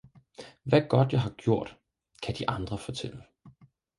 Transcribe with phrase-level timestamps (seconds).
[0.63, 1.77] Hvad godt jeg har gjort,
[2.23, 3.23] kan de andre fortælle!